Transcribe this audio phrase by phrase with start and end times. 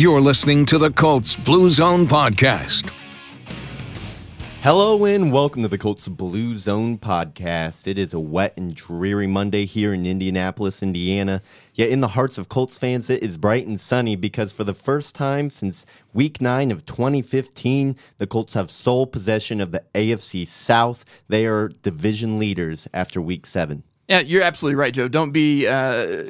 [0.00, 2.90] You're listening to the Colts Blue Zone Podcast.
[4.62, 7.86] Hello and welcome to the Colts Blue Zone podcast.
[7.86, 11.42] It is a wet and dreary Monday here in Indianapolis, Indiana.
[11.74, 14.72] Yet in the hearts of Colts fans, it is bright and sunny because for the
[14.72, 20.46] first time since week nine of 2015, the Colts have sole possession of the AFC
[20.48, 21.04] South.
[21.28, 23.82] They are division leaders after week seven.
[24.08, 25.08] Yeah, you're absolutely right, Joe.
[25.08, 25.66] Don't be.
[25.66, 26.24] Uh,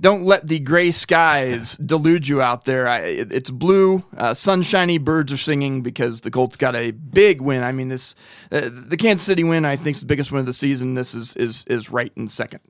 [0.00, 2.88] don't let the gray skies delude you out there.
[2.88, 7.62] I, it's blue, uh, sunshiny, birds are singing because the Colts got a big win.
[7.62, 8.14] I mean, this
[8.50, 9.64] uh, the Kansas City win.
[9.64, 10.94] I think is the biggest win of the season.
[10.94, 12.60] This is is is right in second.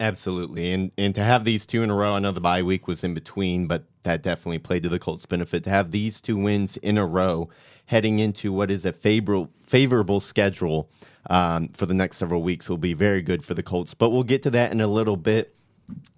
[0.00, 2.14] Absolutely, and and to have these two in a row.
[2.14, 5.24] I know the bye week was in between, but that definitely played to the Colts'
[5.24, 5.62] benefit.
[5.64, 7.48] To have these two wins in a row,
[7.86, 10.90] heading into what is a favorable favorable schedule
[11.30, 13.94] um, for the next several weeks, will be very good for the Colts.
[13.94, 15.53] But we'll get to that in a little bit.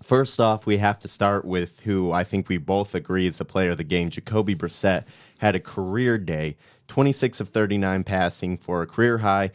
[0.03, 3.45] First off, we have to start with who I think we both agree is the
[3.45, 4.11] player of the game.
[4.11, 5.05] Jacoby Brissett
[5.41, 6.57] had a career day,
[6.89, 9.51] 26 of 39 passing for a career high,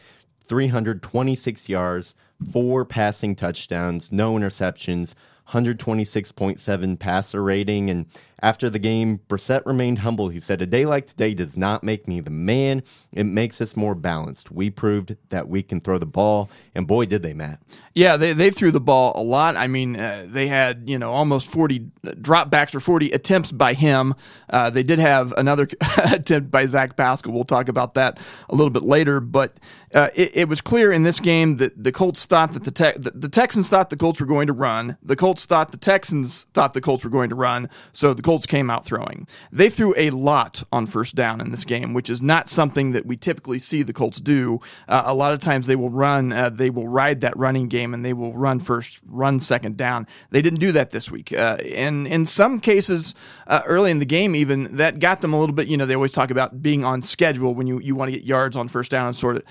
[0.46, 2.16] 326 yards,
[2.52, 5.14] four passing touchdowns, no interceptions,
[5.52, 7.90] 126.7 passer rating.
[7.90, 8.06] And
[8.42, 10.30] after the game, Brissett remained humble.
[10.30, 12.84] He said, A day like today does not make me the man.
[13.12, 14.52] It makes us more balanced.
[14.52, 16.50] We proved that we can throw the ball.
[16.74, 17.60] And boy, did they, Matt.
[17.94, 19.58] Yeah, they, they threw the ball a lot.
[19.58, 24.16] I mean, uh, they had, you know, almost 40 dropbacks or 40 attempts by him.
[24.50, 25.68] Uh, they did have another
[26.12, 27.34] attempt by Zach Pascal.
[27.34, 29.20] We'll talk about that a little bit later.
[29.20, 29.58] But
[29.94, 32.98] uh, it, it, was clear in this game that the Colts thought that the, te-
[32.98, 34.98] the, the Texans thought the Colts were going to run.
[35.04, 37.70] The Colts thought the Texans thought the Colts were going to run.
[37.92, 39.28] So the Colts came out throwing.
[39.52, 43.06] They threw a lot on first down in this game, which is not something that
[43.06, 44.62] we typically see the Colts do.
[44.88, 47.94] Uh, a lot of times they will run, uh, they will ride that running game,
[47.94, 50.08] and they will run first, run second down.
[50.30, 53.14] They didn't do that this week, uh, and in some cases,
[53.48, 55.68] uh, early in the game, even that got them a little bit.
[55.68, 58.26] You know, they always talk about being on schedule when you you want to get
[58.26, 59.44] yards on first down and sort of.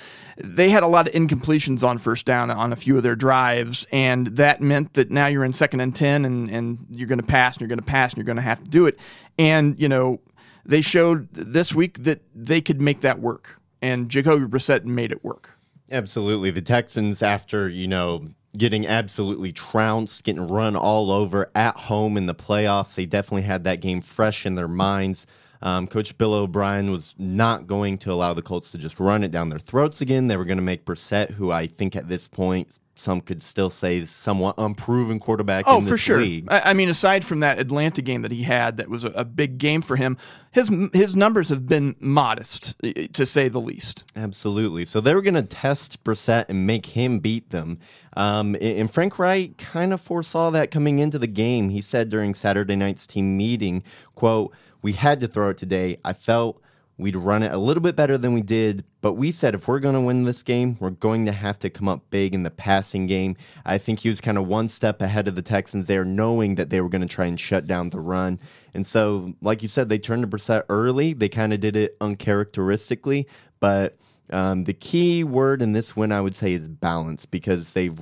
[0.43, 3.87] They had a lot of incompletions on first down on a few of their drives,
[3.93, 7.27] and that meant that now you're in second and ten, and and you're going to
[7.27, 8.99] pass, and you're going to pass, and you're going to have to do it.
[9.39, 10.21] And, you know,
[10.65, 13.61] they showed this week that they could make that work.
[13.83, 15.59] And Jacoby Brissett made it work.
[15.91, 16.51] Absolutely.
[16.51, 22.27] The Texans, after, you know, getting absolutely trounced, getting run all over at home in
[22.27, 25.27] the playoffs, they definitely had that game fresh in their minds.
[25.63, 29.31] Um, Coach Bill O'Brien was not going to allow the Colts to just run it
[29.31, 30.29] down their throats again.
[30.29, 33.71] They were going to make Brissett, who I think at this point some could still
[33.71, 35.65] say somewhat unproven quarterback.
[35.67, 36.21] Oh, for sure.
[36.49, 39.25] I, I, mean, aside from that Atlanta game that he had, that was a, a,
[39.25, 40.19] big game for him.
[40.53, 42.75] His his numbers have been modest,
[43.15, 44.05] to say the least.
[44.17, 44.85] Absolutely.
[44.85, 47.79] So they were going to test Brissett and make him beat them.
[48.17, 51.71] Um, and Frank Reich kind of foresaw that coming into the game.
[51.71, 53.83] He said during Saturday night's team meeting,
[54.15, 55.99] "quote We had to throw it today.
[56.05, 56.63] I felt."
[57.01, 59.81] We'd run it a little bit better than we did, but we said if we're
[59.81, 62.51] going to win this game, we're going to have to come up big in the
[62.51, 63.37] passing game.
[63.65, 66.69] I think he was kind of one step ahead of the Texans there, knowing that
[66.69, 68.39] they were going to try and shut down the run.
[68.75, 71.15] And so, like you said, they turned to Brissett early.
[71.15, 73.27] They kind of did it uncharacteristically,
[73.61, 73.97] but
[74.29, 77.99] um, the key word in this win, I would say, is balance because they've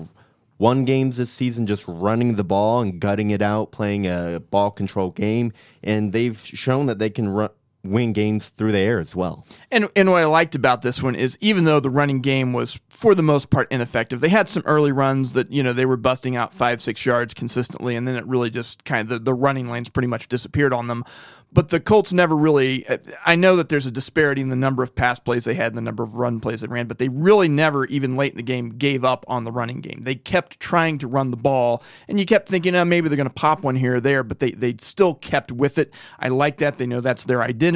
[0.59, 4.71] won games this season just running the ball and gutting it out, playing a ball
[4.71, 5.53] control game,
[5.83, 7.51] and they've shown that they can run
[7.84, 9.47] win games through the air as well.
[9.71, 12.81] And and what I liked about this one is even though the running game was
[12.89, 15.97] for the most part ineffective, they had some early runs that you know they were
[15.97, 19.34] busting out five six yards consistently, and then it really just kind of the, the
[19.34, 21.05] running lanes pretty much disappeared on them
[21.53, 22.87] but the Colts never really.
[23.25, 25.78] I know that there's a disparity in the number of pass plays they had and
[25.78, 28.43] the number of run plays they ran, but they really never, even late in the
[28.43, 30.00] game, gave up on the running game.
[30.03, 33.28] They kept trying to run the ball, and you kept thinking, oh, maybe they're going
[33.28, 35.94] to pop one here or there, but they, they still kept with it.
[36.19, 36.77] I like that.
[36.77, 37.68] They know that's their identity.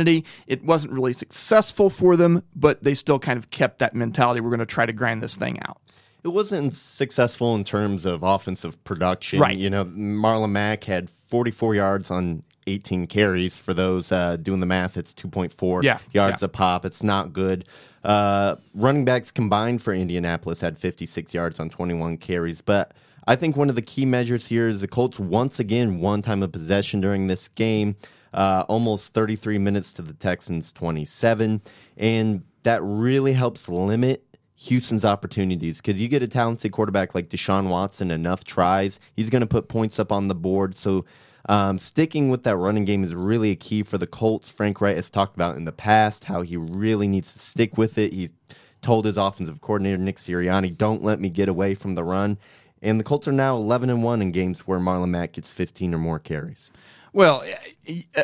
[0.47, 4.41] It wasn't really successful for them, but they still kind of kept that mentality.
[4.41, 5.79] We're going to try to grind this thing out
[6.25, 9.41] it wasn't successful in terms of offensive production.
[9.41, 9.59] Right.
[9.59, 13.57] You know, Marlon Mack had 44 yards on 18 carries.
[13.57, 16.47] For those uh, doing the math, it's 2.4 yeah, yards yeah.
[16.47, 16.85] a pop.
[16.85, 17.65] It's not good.
[18.05, 22.61] Uh, running backs combined for Indianapolis had 56 yards on 21 carries.
[22.61, 22.93] But
[23.27, 26.43] I think one of the key measures here is the Colts once again one time
[26.43, 27.97] of possession during this game,
[28.35, 31.61] uh, almost 33 minutes to the Texans 27.
[31.97, 34.25] And that really helps limit
[34.57, 39.41] Houston's opportunities because you get a talented quarterback like Deshaun Watson, enough tries, he's going
[39.41, 40.77] to put points up on the board.
[40.77, 41.05] So
[41.47, 44.49] um, sticking with that running game is really a key for the Colts.
[44.49, 47.99] Frank Reich has talked about in the past how he really needs to stick with
[47.99, 48.13] it.
[48.13, 48.31] He
[48.81, 52.39] told his offensive coordinator Nick Sirianni, "Don't let me get away from the run."
[52.83, 55.95] And the Colts are now 11 and one in games where Marlon Mack gets 15
[55.95, 56.71] or more carries.
[57.13, 57.45] Well,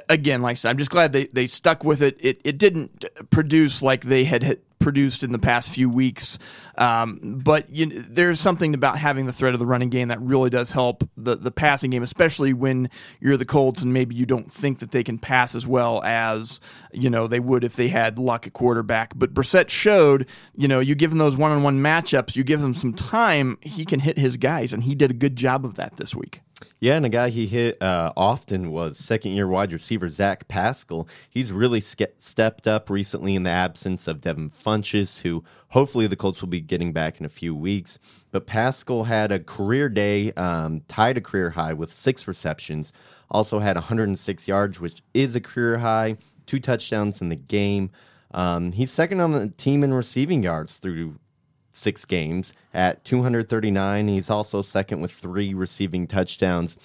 [0.09, 2.17] again, like I said, I'm just glad they, they stuck with it.
[2.21, 6.39] It it didn't produce like they had produced in the past few weeks,
[6.79, 10.49] um, but you, there's something about having the threat of the running game that really
[10.49, 12.89] does help the the passing game, especially when
[13.21, 16.59] you're the Colts and maybe you don't think that they can pass as well as
[16.91, 19.13] you know they would if they had Luck at quarterback.
[19.15, 20.27] But Brissett showed,
[20.57, 23.59] you know, you give him those one on one matchups, you give him some time,
[23.61, 26.41] he can hit his guys, and he did a good job of that this week.
[26.81, 31.09] Yeah, and a guy he hit uh, often was second year wide receiver Zach Pascal.
[31.31, 36.17] He's really ske- stepped up recently in the absence of Devin Funchess, who hopefully the
[36.17, 37.99] Colts will be getting back in a few weeks.
[38.31, 42.93] But Pascal had a career day, um, tied a career high with six receptions,
[43.31, 46.17] also had 106 yards, which is a career high,
[46.47, 47.91] two touchdowns in the game.
[48.33, 51.19] Um, he's second on the team in receiving yards through
[51.79, 54.09] six games at 239.
[54.09, 56.77] He's also second with three receiving touchdowns.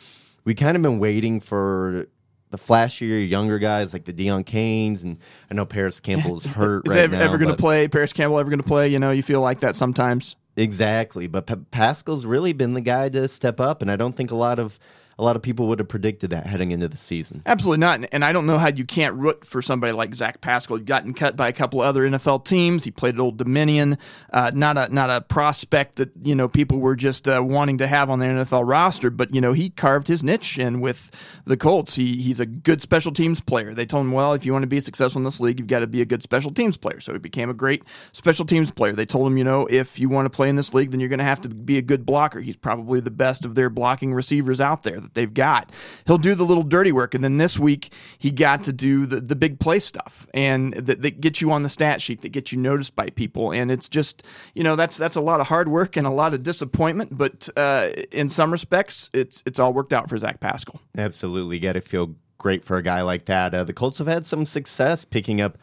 [0.45, 2.07] We kind of been waiting for
[2.51, 5.17] the flashier younger guys like the Deon Cains and
[5.49, 6.87] I know Parris Campbell is hurt.
[6.87, 7.87] is right ever, ever going to play?
[7.87, 8.89] Parris Campbell ever going to play?
[8.89, 10.35] You know, you feel like that sometimes.
[10.55, 14.29] Exactly, but P- Pascal's really been the guy to step up, and I don't think
[14.29, 14.77] a lot of
[15.19, 17.41] a lot of people would have predicted that heading into the season.
[17.45, 18.01] Absolutely not.
[18.11, 20.77] And I don't know how you can't root for somebody like Zach Pascal.
[20.77, 22.83] He'd gotten cut by a couple other NFL teams.
[22.83, 23.97] He played at Old Dominion.
[24.31, 27.87] Uh, not a not a prospect that you know people were just uh, wanting to
[27.87, 31.11] have on their NFL roster, but you know he carved his niche in with
[31.45, 31.95] the Colts.
[31.95, 33.73] He he's a good special teams player.
[33.73, 35.79] They told him, well, if you want to be successful in this league, you've got
[35.79, 36.99] to be a good special teams player.
[36.99, 37.83] So he became a great
[38.13, 38.93] special teams player.
[38.93, 41.09] They told him, you know, if you want to play in this league, then you're
[41.09, 42.41] going to have to be a good blocker.
[42.41, 45.71] He's probably the best of their blocking receivers out there that they've got
[46.05, 47.13] he'll do the little dirty work.
[47.13, 51.01] And then this week, he got to do the, the big play stuff and that,
[51.01, 53.51] that gets you on the stat sheet, that gets you noticed by people.
[53.51, 54.23] And it's just,
[54.53, 57.17] you know, that's that's a lot of hard work and a lot of disappointment.
[57.17, 60.79] But uh, in some respects, it's it's all worked out for Zach Pascal.
[60.97, 61.59] Absolutely.
[61.59, 63.53] Got to feel great for a guy like that.
[63.53, 65.57] Uh, the Colts have had some success picking up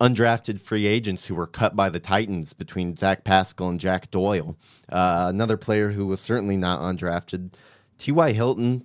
[0.00, 4.56] undrafted free agents who were cut by the Titans between Zach Pascal and Jack Doyle.
[4.88, 7.54] Uh, another player who was certainly not undrafted,
[7.98, 8.32] T.Y.
[8.32, 8.84] Hilton,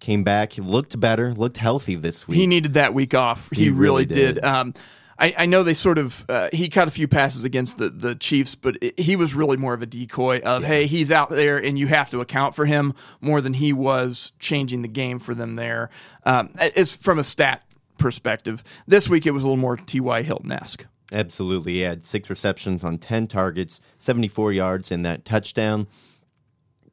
[0.00, 0.52] came back.
[0.52, 2.38] He looked better, looked healthy this week.
[2.38, 3.48] He needed that week off.
[3.50, 4.34] He, he really, really, did.
[4.36, 4.44] did.
[4.44, 4.74] Um,
[5.18, 8.14] I, I, know they sort of uh, he caught a few passes against the the
[8.14, 10.68] Chiefs, but it, he was really more of a decoy of yeah.
[10.68, 14.32] hey he's out there and you have to account for him more than he was
[14.38, 15.88] changing the game for them there.
[16.24, 17.62] Um, as from a stat
[17.96, 20.22] perspective, this week it was a little more T.Y.
[20.22, 20.86] Hilton esque.
[21.12, 25.86] Absolutely, he had six receptions on ten targets, seventy four yards, and that touchdown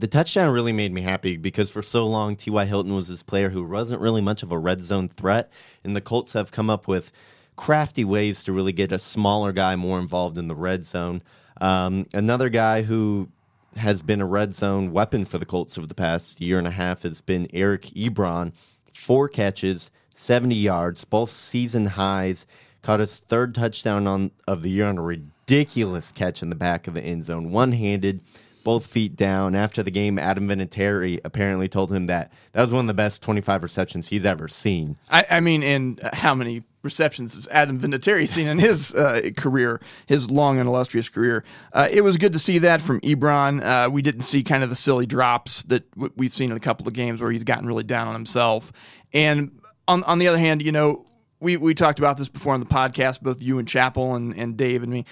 [0.04, 2.66] the touchdown really made me happy because for so long T.Y.
[2.66, 5.50] Hilton was this player who wasn't really much of a red zone threat,
[5.82, 7.14] and the Colts have come up with
[7.56, 11.24] crafty ways to really get a smaller guy more involved in the red zone.
[11.62, 13.30] Um, another guy who
[13.78, 16.72] has been a red zone weapon for the Colts over the past year and a
[16.72, 18.52] half has been Eric Ebron.
[18.94, 22.46] Four catches, 70 yards, both season highs.
[22.82, 26.90] Caught his third touchdown on of the year on a ridiculous catch in the back
[26.90, 28.20] of the end zone, one handed
[28.64, 29.56] both feet down.
[29.56, 33.22] After the game, Adam Vinatieri apparently told him that that was one of the best
[33.22, 34.98] 25 receptions he's ever seen.
[35.10, 39.82] I, I mean, in how many receptions has Adam Vinatieri seen in his uh, career,
[40.06, 41.44] his long and illustrious career?
[41.72, 43.64] Uh, it was good to see that from Ebron.
[43.64, 46.62] Uh, we didn't see kind of the silly drops that w- we've seen in a
[46.62, 48.72] couple of games where he's gotten really down on himself.
[49.14, 51.06] And on, on the other hand, you know,
[51.40, 54.56] we, we talked about this before on the podcast, both you and Chappell and, and
[54.56, 55.06] Dave and me.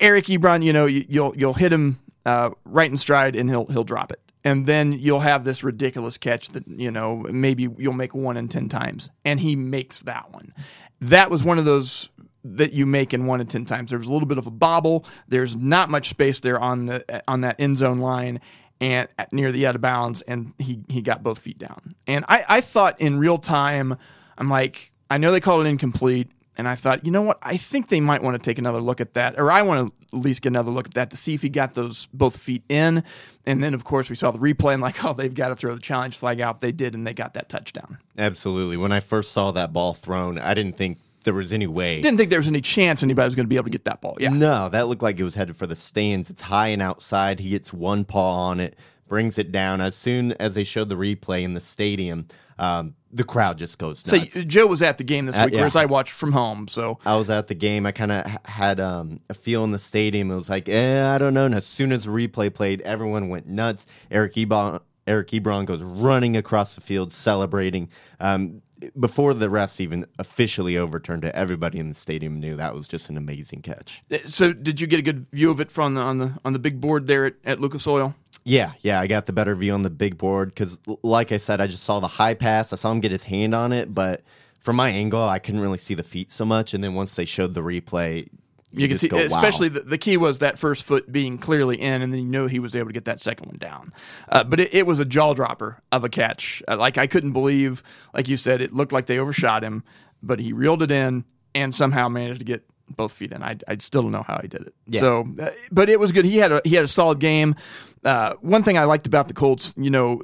[0.00, 3.66] Eric Ebron, you know, you, you'll you'll hit him uh, right in stride, and he'll
[3.66, 4.20] he'll drop it.
[4.44, 8.48] And then you'll have this ridiculous catch that you know maybe you'll make one in
[8.48, 10.54] ten times, and he makes that one.
[11.00, 12.10] That was one of those
[12.44, 13.90] that you make in one in ten times.
[13.90, 15.04] There's a little bit of a bobble.
[15.28, 18.40] There's not much space there on the on that end zone line
[18.80, 21.94] and near the out of bounds, and he he got both feet down.
[22.06, 23.96] And I I thought in real time,
[24.36, 27.38] I'm like, I know they call it incomplete and I thought, you know what?
[27.42, 30.16] I think they might want to take another look at that, or I want to
[30.16, 32.62] at least get another look at that to see if he got those both feet
[32.68, 33.04] in.
[33.46, 35.74] And then, of course, we saw the replay and like, oh, they've got to throw
[35.74, 36.60] the challenge flag out.
[36.60, 37.98] They did, and they got that touchdown.
[38.18, 38.76] Absolutely.
[38.76, 42.00] When I first saw that ball thrown, I didn't think there was any way.
[42.00, 44.00] Didn't think there was any chance anybody was going to be able to get that
[44.00, 44.16] ball.
[44.20, 44.30] Yeah.
[44.30, 46.30] No, that looked like it was headed for the stands.
[46.30, 47.40] It's high and outside.
[47.40, 48.76] He gets one paw on it,
[49.08, 49.80] brings it down.
[49.80, 52.26] As soon as they showed the replay in the stadium,
[52.58, 54.34] um, the crowd just goes nuts.
[54.34, 55.60] So Joe was at the game this uh, week, yeah.
[55.60, 56.68] whereas I watched from home.
[56.68, 57.86] So I was at the game.
[57.86, 60.30] I kind of had um, a feel in the stadium.
[60.30, 61.44] It was like, eh, I don't know.
[61.44, 63.86] And as soon as the replay played, everyone went nuts.
[64.10, 67.90] Eric Ebron, Eric Ebron goes running across the field, celebrating.
[68.20, 68.62] Um,
[68.98, 73.08] before the refs even officially overturned it, everybody in the stadium knew that was just
[73.08, 74.02] an amazing catch.
[74.10, 76.52] Uh, so, did you get a good view of it from the, on the on
[76.52, 78.14] the big board there at, at Lucas Oil?
[78.44, 81.60] Yeah, yeah, I got the better view on the big board because, like I said,
[81.60, 82.72] I just saw the high pass.
[82.72, 84.22] I saw him get his hand on it, but
[84.60, 86.74] from my angle, I couldn't really see the feet so much.
[86.74, 88.28] And then once they showed the replay,
[88.72, 89.24] You, can just see, go, wow.
[89.24, 92.46] especially the, the key was that first foot being clearly in, and then you knew
[92.48, 93.92] he was able to get that second one down.
[94.28, 96.62] Uh, but it, it was a jaw dropper of a catch.
[96.66, 97.82] Uh, like I couldn't believe,
[98.12, 99.84] like you said, it looked like they overshot him,
[100.22, 103.42] but he reeled it in and somehow managed to get both feet in.
[103.42, 104.74] I, I still don't know how he did it.
[104.86, 105.00] Yeah.
[105.00, 106.24] So, uh, but it was good.
[106.24, 107.56] He had a he had a solid game.
[108.04, 110.22] Uh, one thing I liked about the Colts, you know,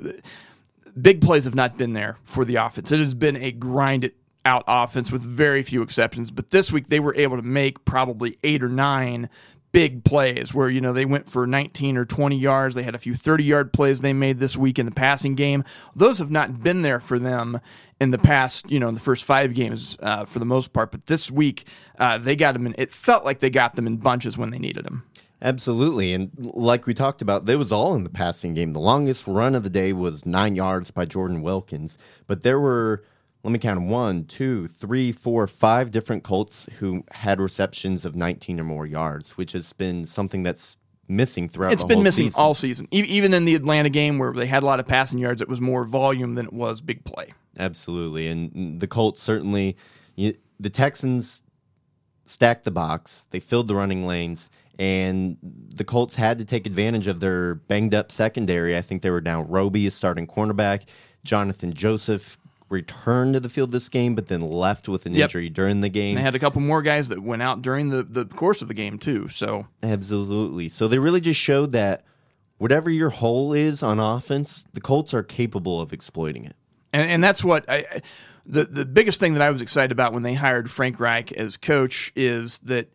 [1.00, 2.90] big plays have not been there for the offense.
[2.92, 6.30] It has been a grind it out offense with very few exceptions.
[6.30, 9.28] But this week they were able to make probably eight or nine
[9.70, 12.98] big plays where you know they went for 19 or 20 yards they had a
[12.98, 15.62] few 30 yard plays they made this week in the passing game
[15.94, 17.60] those have not been there for them
[18.00, 20.90] in the past you know in the first five games uh, for the most part
[20.90, 21.64] but this week
[21.98, 24.58] uh, they got them in it felt like they got them in bunches when they
[24.58, 25.04] needed them
[25.40, 26.12] Absolutely.
[26.12, 28.72] And like we talked about, they was all in the passing game.
[28.72, 31.96] The longest run of the day was nine yards by Jordan Wilkins.
[32.26, 33.04] But there were,
[33.44, 38.16] let me count them, one, two, three, four, five different Colts who had receptions of
[38.16, 40.76] 19 or more yards, which has been something that's
[41.06, 42.38] missing throughout It's been missing season.
[42.40, 45.18] all season E- even in the atlanta game where they had a lot of passing
[45.18, 47.28] yards it was more volume than it was big play
[47.58, 48.28] Absolutely.
[48.28, 49.76] And the Colts certainly,
[50.16, 51.42] you, the Texans
[52.26, 57.06] stacked the box, they filled the running lanes, and the Colts had to take advantage
[57.06, 58.76] of their banged up secondary.
[58.76, 60.84] I think they were down Roby starting cornerback.
[61.26, 62.38] Johnathan Joseph
[62.70, 65.30] returned to the field this game, but then left with an Yep.
[65.30, 66.10] injury during the game.
[66.10, 68.68] and they had a couple more guys that went out during the, the course of
[68.68, 70.68] the game too so Absolutely.
[70.68, 72.04] So they really just showed that
[72.58, 76.54] whatever your hole is on offense, the Colts are capable of exploiting it.
[76.92, 78.02] and, and that's what I, I-
[78.50, 81.58] the the biggest thing that I was excited about when they hired Frank Reich as
[81.58, 82.88] coach is that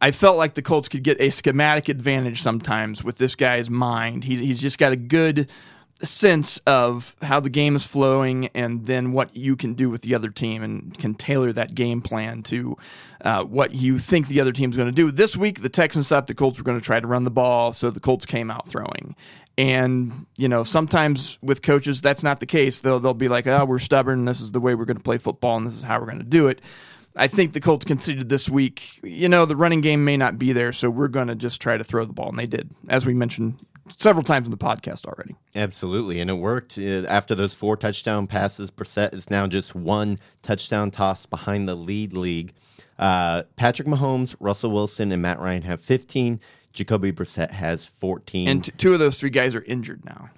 [0.00, 4.24] I felt like the Colts could get a schematic advantage sometimes with this guy's mind.
[4.24, 5.50] He's he's just got a good
[6.02, 10.14] sense of how the game is flowing and then what you can do with the
[10.14, 12.76] other team and can tailor that game plan to
[13.22, 15.10] uh, what you think the other team's going to do.
[15.10, 17.72] This week, the Texans thought the Colts were going to try to run the ball,
[17.72, 19.14] so the Colts came out throwing.
[19.58, 22.80] And you know, sometimes with coaches, that's not the case.
[22.80, 24.24] They'll they'll be like, "Oh, we're stubborn.
[24.24, 26.18] This is the way we're going to play football, and this is how we're going
[26.18, 26.62] to do it."
[27.16, 30.52] I think the Colts considered this week, you know, the running game may not be
[30.52, 33.04] there, so we're going to just try to throw the ball, and they did, as
[33.04, 33.58] we mentioned
[33.96, 35.34] several times in the podcast already.
[35.54, 36.78] Absolutely, and it worked.
[36.78, 41.74] Uh, After those four touchdown passes, Brissett is now just one touchdown toss behind the
[41.74, 42.52] lead league.
[42.98, 46.38] Uh, Patrick Mahomes, Russell Wilson, and Matt Ryan have 15.
[46.72, 48.46] Jacoby Brissett has 14.
[48.46, 50.30] And t- two of those three guys are injured now.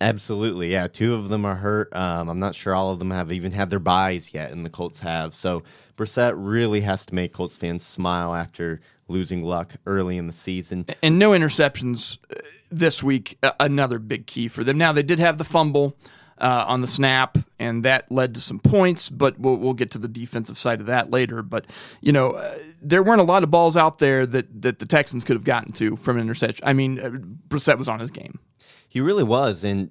[0.00, 0.86] Absolutely, yeah.
[0.86, 1.94] Two of them are hurt.
[1.94, 4.70] Um, I'm not sure all of them have even had their byes yet, and the
[4.70, 5.34] Colts have.
[5.34, 5.62] So
[5.96, 10.86] Brissett really has to make Colts fans smile after losing Luck early in the season.
[11.02, 12.40] and no interceptions uh,
[12.70, 13.38] this week.
[13.58, 14.78] Another big key for them.
[14.78, 15.96] Now they did have the fumble
[16.38, 19.10] uh, on the snap, and that led to some points.
[19.10, 21.42] But we'll, we'll get to the defensive side of that later.
[21.42, 21.66] But
[22.00, 25.24] you know, uh, there weren't a lot of balls out there that that the Texans
[25.24, 26.66] could have gotten to from an interception.
[26.66, 27.10] I mean, uh,
[27.48, 28.38] Brissett was on his game.
[28.90, 29.64] He really was.
[29.64, 29.90] And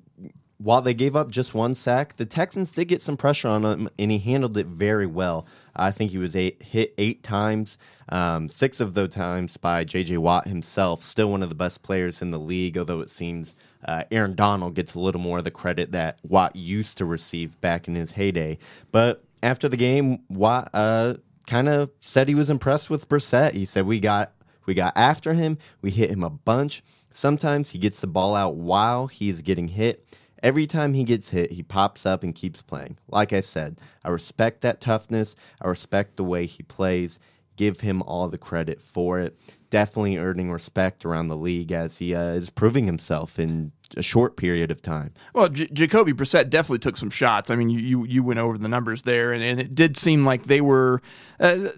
[0.60, 3.90] while they gave up just one sack, the Texans did get some pressure on him,
[3.98, 5.48] and he handled it very well.
[5.74, 7.78] I think he was eight, hit eight times,
[8.10, 10.18] um, six of those times by J.J.
[10.18, 11.02] Watt himself.
[11.02, 14.76] Still one of the best players in the league, although it seems uh, Aaron Donald
[14.76, 18.12] gets a little more of the credit that Watt used to receive back in his
[18.12, 18.58] heyday.
[18.92, 21.16] But after the game, Watt uh,
[21.48, 23.54] kind of said he was impressed with Brissett.
[23.54, 24.34] He said we got
[24.66, 26.84] we got after him, we hit him a bunch.
[27.12, 30.06] Sometimes he gets the ball out while he's getting hit.
[30.42, 32.98] Every time he gets hit, he pops up and keeps playing.
[33.10, 35.36] Like I said, I respect that toughness.
[35.62, 37.20] I respect the way he plays.
[37.58, 39.38] Give him all the credit for it.
[39.70, 44.38] Definitely earning respect around the league as he uh, is proving himself in a short
[44.38, 45.14] period of time.
[45.34, 47.50] Well, J- Jacoby Brissett definitely took some shots.
[47.50, 50.26] I mean, you you, you went over the numbers there, and, and it did seem
[50.26, 51.02] like they were.
[51.38, 51.70] Uh,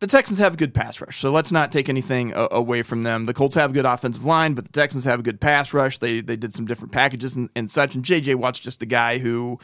[0.00, 3.02] the Texans have a good pass rush, so let's not take anything a- away from
[3.02, 3.26] them.
[3.26, 5.98] The Colts have a good offensive line, but the Texans have a good pass rush.
[5.98, 7.94] They they did some different packages and, and such.
[7.94, 9.58] And JJ Watt's just a guy who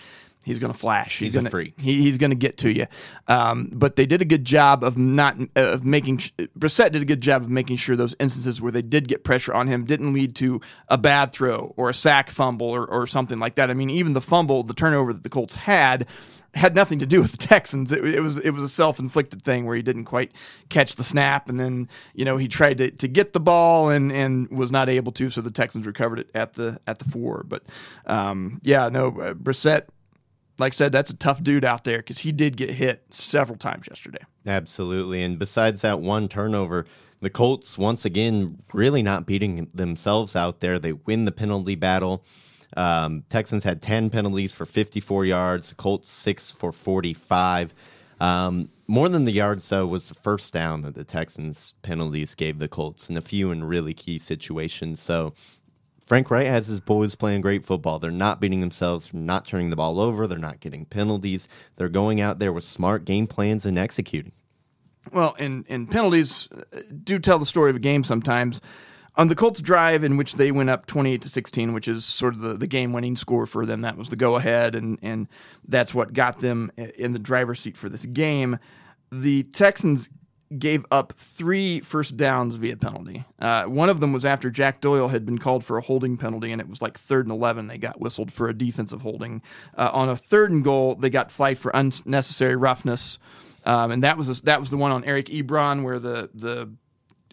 [0.44, 1.18] he's going to flash.
[1.18, 1.80] He's a gonna, freak.
[1.80, 2.86] He, he's going to get to you.
[3.26, 6.18] Um, but they did a good job of not of making.
[6.58, 9.54] Brissett did a good job of making sure those instances where they did get pressure
[9.54, 13.38] on him didn't lead to a bad throw or a sack fumble or, or something
[13.38, 13.70] like that.
[13.70, 16.06] I mean, even the fumble, the turnover that the Colts had.
[16.54, 17.92] Had nothing to do with the Texans.
[17.92, 20.32] It, it was it was a self inflicted thing where he didn't quite
[20.68, 24.12] catch the snap, and then you know he tried to, to get the ball and,
[24.12, 25.30] and was not able to.
[25.30, 27.44] So the Texans recovered it at the at the four.
[27.46, 27.64] But
[28.06, 29.88] um, yeah, no, uh, Brissett
[30.58, 33.58] like I said, that's a tough dude out there because he did get hit several
[33.58, 34.24] times yesterday.
[34.46, 35.22] Absolutely.
[35.22, 36.86] And besides that one turnover,
[37.20, 40.78] the Colts, once again, really not beating themselves out there.
[40.78, 42.24] They win the penalty battle.
[42.76, 47.74] Um, Texans had 10 penalties for 54 yards, Colts 6 for 45.
[48.20, 52.58] Um, more than the yards, though, was the first down that the Texans penalties gave
[52.58, 55.00] the Colts, in a few in really key situations.
[55.00, 55.34] So
[56.06, 57.98] Frank Reich has his boys playing great football.
[57.98, 61.48] They're not beating themselves, they're not turning the ball over, they're not getting penalties.
[61.76, 64.32] They're going out there with smart game plans and executing.
[65.12, 68.60] Well, and, and penalties uh, do tell the story of a game sometimes.
[69.16, 72.34] On the Colts drive in which they went up 28 to 16, which is sort
[72.34, 75.28] of the, the game winning score for them, that was the go ahead, and, and
[75.68, 78.58] that's what got them in the driver's seat for this game.
[79.12, 80.08] The Texans
[80.58, 83.24] gave up three first downs via penalty.
[83.38, 86.52] Uh, one of them was after Jack Doyle had been called for a holding penalty,
[86.52, 87.68] and it was like third and 11.
[87.68, 89.42] They got whistled for a defensive holding.
[89.76, 93.18] Uh, on a third and goal, they got flagged for unnecessary roughness.
[93.64, 96.70] Um, and that was a, that was the one on Eric Ebron where the the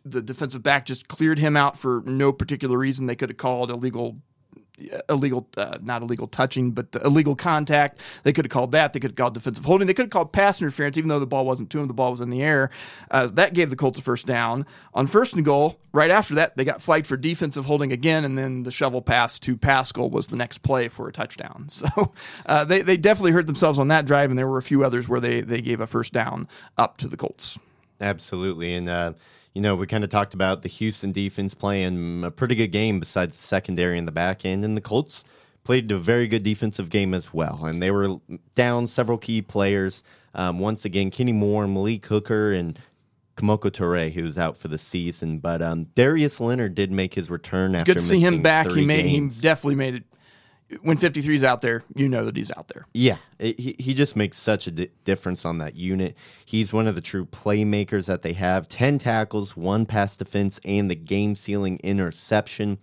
[0.03, 3.05] the defensive back just cleared him out for no particular reason.
[3.05, 4.17] They could have called illegal
[5.09, 7.99] illegal, uh, not illegal touching, but illegal contact.
[8.23, 8.93] They could have called that.
[8.93, 9.87] They could have called defensive holding.
[9.87, 11.87] They could have called pass interference, even though the ball wasn't to him.
[11.87, 12.69] The ball was in the air.
[13.09, 14.65] Uh, that gave the Colts a first down.
[14.93, 18.37] On first and goal, right after that, they got flagged for defensive holding again, and
[18.37, 21.67] then the shovel pass to Pascal was the next play for a touchdown.
[21.81, 22.13] So
[22.45, 25.07] uh, they, they definitely hurt themselves on that drive, and there were a few others
[25.07, 27.57] where they, they gave a first down up to the Colts.
[27.99, 28.75] Absolutely.
[28.75, 29.13] And, uh,
[29.53, 32.99] you know, we kind of talked about the Houston defense playing a pretty good game
[32.99, 35.25] besides the secondary and the back end, and the Colts
[35.63, 37.65] played a very good defensive game as well.
[37.65, 38.17] And they were
[38.55, 40.03] down several key players.
[40.33, 42.79] Um, once again, Kenny Moore, Malik Hooker, and
[43.35, 45.39] Kemoko Turay, who's out for the season.
[45.39, 47.93] But um, Darius Leonard did make his return after.
[47.93, 48.67] Good to see him back.
[48.67, 49.37] He made games.
[49.37, 50.03] he definitely made it
[50.81, 52.85] when 53 is out there, you know that he's out there.
[52.93, 56.15] Yeah, it, he, he just makes such a di- difference on that unit.
[56.45, 60.89] He's one of the true playmakers that they have 10 tackles, one pass defense, and
[60.89, 62.77] the game sealing interception.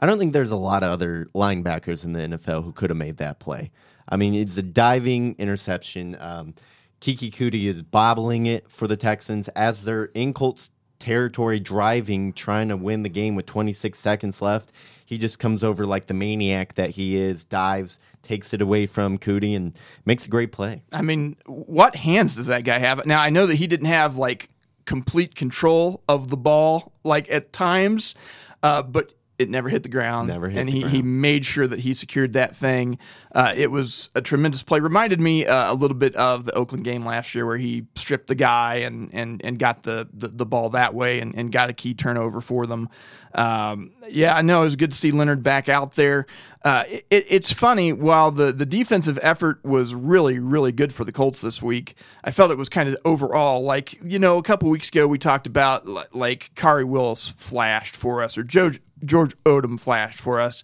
[0.00, 2.96] I don't think there's a lot of other linebackers in the NFL who could have
[2.96, 3.70] made that play.
[4.08, 6.16] I mean, it's a diving interception.
[6.18, 6.54] Um,
[7.00, 12.68] Keke Coutee is bobbling it for the Texans as they're in Colts territory driving, trying
[12.68, 14.72] to win the game with 26 seconds left.
[15.10, 19.18] He just comes over like the maniac that he is, dives, takes it away from
[19.18, 20.84] Coutee, and makes a great play.
[20.92, 23.04] I mean, what hands does that guy have?
[23.04, 24.50] Now, I know that he didn't have like
[24.84, 28.14] complete control of the ball, like at times,
[28.62, 30.28] uh, but it never hit the ground.
[30.28, 30.96] Never hit and the he, ground.
[30.96, 32.98] he made sure that he secured that thing.
[33.32, 34.80] Uh, it was a tremendous play.
[34.80, 38.28] Reminded me uh, a little bit of the Oakland game last year where he stripped
[38.28, 41.70] the guy and and, and got the, the, the ball that way and, and got
[41.70, 42.90] a key turnover for them.
[43.34, 46.26] Um, yeah, I know it was good to see Leonard back out there.
[46.62, 51.12] Uh, it, it's funny, while the, the defensive effort was really, really good for the
[51.12, 54.68] Colts this week, I felt it was kind of overall like, you know, a couple
[54.68, 58.72] weeks ago we talked about like Khari Willis flashed for us or Joe
[59.04, 60.62] George Odum flashed for us.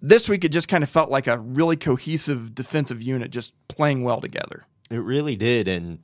[0.00, 4.02] This week, it just kind of felt like a really cohesive defensive unit just playing
[4.04, 4.64] well together.
[4.90, 5.68] It really did.
[5.68, 5.98] And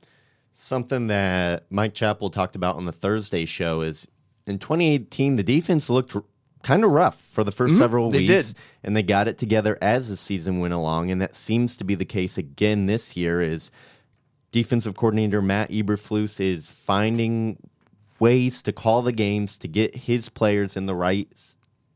[0.53, 4.07] something that Mike Chappell talked about on the Thursday show is
[4.45, 6.23] in 2018, the defense looked r-
[6.63, 7.77] kind of rough for the 1st mm-hmm.
[7.77, 8.53] several they weeks.
[8.53, 8.55] did.
[8.83, 11.11] And they got it together as the season went along.
[11.11, 13.71] And that seems to be the case again this year is
[14.51, 17.57] defensive coordinator Matt Eberflus is finding
[18.19, 21.27] ways to call the games to get his players in the right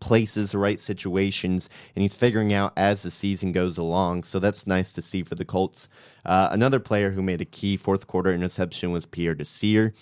[0.07, 4.23] places, the right situations, and he's figuring out as the season goes along.
[4.23, 5.89] So that's nice to see for the Colts.
[6.25, 9.93] Uh, another player who made a key fourth quarter interception was Pierre Desir.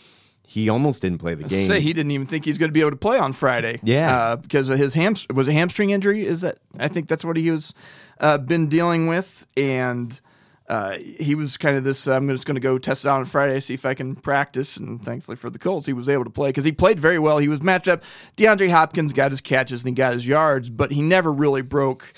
[0.47, 1.67] He almost didn't play the game.
[1.67, 3.79] Say he didn't even think he's going to be able to play on Friday.
[3.83, 4.15] Yeah.
[4.15, 6.25] uh, because of his ham was a hamstring injury.
[6.25, 7.73] Is that I think that's what he was
[8.19, 10.19] uh, been dealing with, and
[10.67, 12.07] uh, he was kind of this.
[12.07, 14.77] I'm just going to go test it out on Friday, see if I can practice.
[14.77, 17.37] And thankfully for the Colts, he was able to play because he played very well.
[17.37, 18.03] He was matched up.
[18.37, 22.13] DeAndre Hopkins got his catches and he got his yards, but he never really broke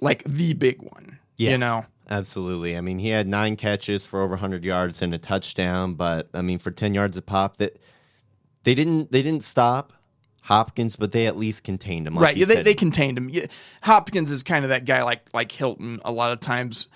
[0.00, 1.18] like the big one.
[1.36, 1.50] Yeah.
[1.52, 1.86] You know.
[2.10, 2.76] Absolutely.
[2.76, 6.42] I mean, he had nine catches for over 100 yards and a touchdown, but I
[6.42, 7.80] mean, for 10 yards a pop, that
[8.62, 9.92] they didn't they didn't stop
[10.42, 12.14] Hopkins, but they at least contained him.
[12.14, 12.36] Like right.
[12.36, 13.30] Yeah, they, they contained him.
[13.30, 13.46] Yeah,
[13.82, 16.00] Hopkins is kind of that guy like like Hilton.
[16.04, 16.88] A lot of times,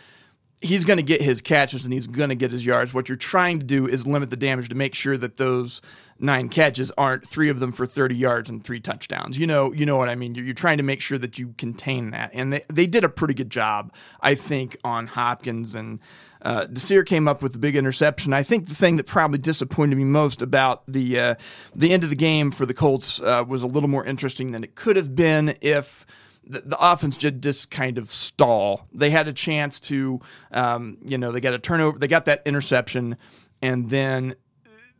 [0.61, 2.93] he's going to get his catches and he's going to get his yards.
[2.93, 5.81] What you're trying to do is limit the damage to make sure that those
[6.19, 9.39] nine catches aren't three of them for 30 yards and three touchdowns.
[9.39, 10.35] You know, you know what I mean.
[10.35, 13.09] You're, you're trying to make sure that you contain that, and they they did a
[13.09, 16.01] pretty good job, I think, on Hopkins and.
[16.41, 18.33] Uh, Desir came up with a big interception.
[18.33, 21.35] I think the thing that probably disappointed me most about the uh,
[21.75, 24.63] the end of the game for the Colts uh, was a little more interesting than
[24.63, 26.07] it could have been if
[26.49, 28.89] the, the offense did just kind of stall.
[28.93, 30.21] They had a chance to,
[30.53, 33.17] um, you know, they got a turnover, they got that interception,
[33.63, 34.35] and then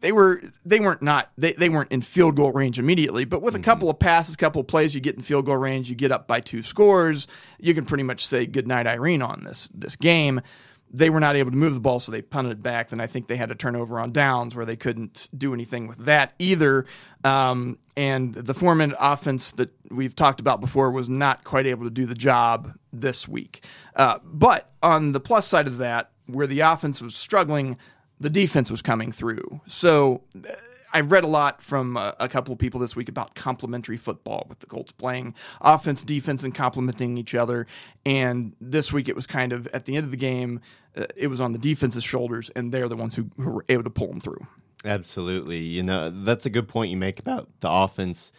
[0.01, 3.55] they were they weren't not they, they weren't in field goal range immediately but with
[3.55, 6.13] a couple of passes couple of plays you get in field goal range you get
[6.13, 7.27] up by two scores
[7.59, 10.41] you can pretty much say good night irene on this this game
[10.91, 12.89] they were not able to move the ball so they punted it back.
[12.89, 15.99] Then i think they had a turnover on downs where they couldn't do anything with
[16.07, 16.87] that either.
[17.25, 21.91] Um, and the four-minute offense that we've talked about before was not quite able to
[21.91, 23.65] do the job this week.
[23.97, 27.77] Uh, but on the plus side of that where the offense was struggling
[28.21, 29.61] the defense was coming through.
[29.67, 30.23] So
[30.93, 34.47] I've read a lot from uh, a couple of people this week about complementary football
[34.49, 37.67] with the Colts playing offense, defense, and complementing each other.
[38.07, 40.61] And this week it was kind of at the end of the game,
[40.97, 43.85] uh, it was on the defense's shoulders, and they're the ones who, who were able
[43.85, 44.47] to pull them through.
[44.85, 45.59] Absolutely.
[45.59, 48.33] You know, that's a good point you make about the offense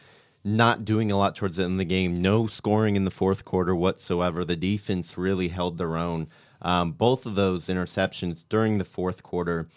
[0.44, 2.22] not doing a lot towards the end of the game.
[2.22, 4.46] No scoring in the fourth quarter whatsoever.
[4.46, 6.28] The defense really held their own.
[6.62, 9.68] Um, both of those interceptions during the fourth quarter,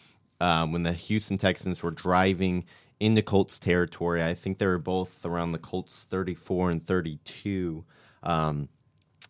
[0.42, 2.64] um, when the Houston Texans were driving
[2.98, 7.85] into Colts territory, I think they were both around the Colts 34 and 32.
[8.24, 8.68] Um,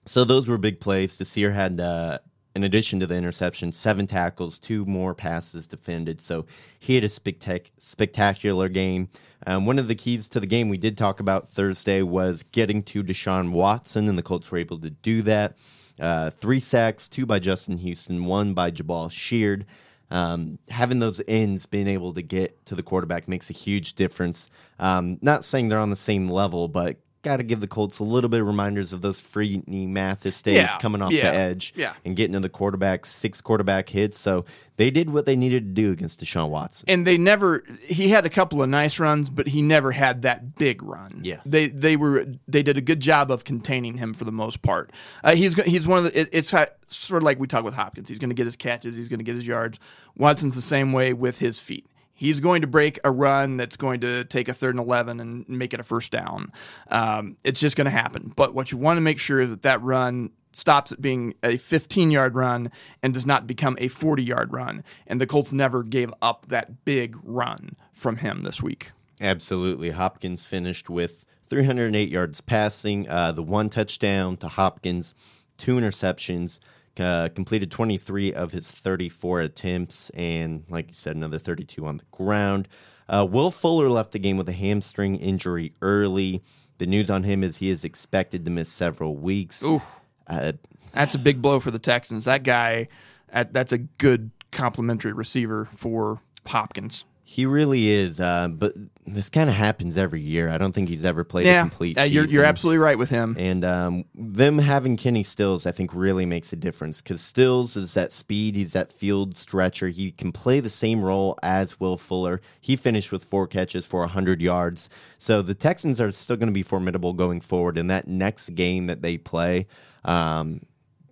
[0.07, 1.19] so those were big plays.
[1.19, 2.19] Desir had, uh,
[2.57, 6.19] in addition to the interception, seven tackles, two more passes defended.
[6.19, 6.47] So
[6.79, 9.11] he had a spectac- spectacular game.
[9.47, 12.83] Um, one of the keys to the game we did talk about Thursday was getting
[12.85, 15.59] to Deshaun Watson, and the Colts were able to do that.
[16.01, 19.67] Uh, three sacks, two by Justin Houston, one by Jabaal Sheard.
[20.13, 24.51] Um, having those ends, being able to get to the quarterback makes a huge difference.
[24.79, 28.05] Um, not saying they're on the same level, but got to give the Colts a
[28.05, 31.37] little bit of reminders of those free Freeney Mathis days Yeah, coming off yeah, the
[31.37, 31.95] edge yeah.
[32.05, 34.19] and getting to the quarterback, six quarterback hits.
[34.19, 34.45] So
[34.77, 36.85] they did what they needed to do against Deshaun Watson.
[36.89, 40.57] and they never he had a couple of nice runs but he never had that
[40.57, 41.41] big run Yes.
[41.47, 44.91] they they were they did a good job of containing him for the most part
[45.23, 48.09] uh, he's he's one of the it, it's sort of like we talk with hopkins
[48.09, 49.79] he's going to get his catches he's going to get his yards
[50.17, 54.01] watson's the same way with his feet He's going to break a run that's going
[54.01, 56.53] to take a third and 11 and make it a first down.
[56.89, 58.33] Um, it's just going to happen.
[58.37, 62.11] But what you want to make sure that that run stops at being a 15
[62.11, 62.71] yard run
[63.03, 64.85] and does not become a 40 yard run.
[65.07, 68.93] And the Colts never gave up that big run from him this week.
[69.21, 69.91] Absolutely.
[69.91, 75.15] Hopkins finished with 308 yards passing, uh, the one touchdown to Hopkins,
[75.59, 76.59] two interceptions,
[76.99, 82.05] uh, completed 23 of his 34 attempts, and like you said, another 32 on the
[82.11, 82.69] ground.
[83.09, 86.43] Uh, Will Fuller left the game with a hamstring injury early.
[86.79, 89.63] The news on him is he is expected to miss several weeks.
[89.63, 89.83] Ooh.
[90.27, 90.53] Uh,
[90.93, 92.25] That's a big blow for the Texans.
[92.27, 92.89] That guy,
[93.31, 97.05] that's a good complementary receiver for Hopkins.
[97.33, 98.75] He really is, uh, but
[99.07, 100.51] this kind of happens every year.
[100.51, 103.09] I don't think he's ever played a Yeah, complete uh, you're, you're absolutely right with
[103.09, 103.35] him.
[103.39, 107.95] And um, them having Kenny Stills, I think, really makes a difference because Stills is
[107.95, 108.55] that speed.
[108.55, 109.89] He's that field stretcher.
[109.89, 112.43] He can play the same role as Will Fuller.
[112.61, 114.91] He finished with four catches for 100 yards.
[115.19, 117.79] So the Texans are still going to be formidable going forward.
[117.79, 119.67] In that next game that they play,
[120.05, 120.61] um,